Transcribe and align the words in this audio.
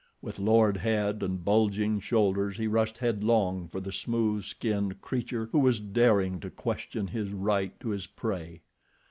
With 0.19 0.39
lowered 0.39 0.77
head 0.77 1.21
and 1.21 1.45
bulging 1.45 1.99
shoulders 1.99 2.57
he 2.57 2.65
rushed 2.65 2.97
headlong 2.97 3.67
for 3.67 3.79
the 3.79 3.91
smooth 3.91 4.43
skinned 4.45 4.99
creature 4.99 5.47
who 5.51 5.59
was 5.59 5.79
daring 5.79 6.39
to 6.39 6.49
question 6.49 7.05
his 7.05 7.33
right 7.33 7.79
to 7.81 7.89
his 7.89 8.07
prey. 8.07 8.61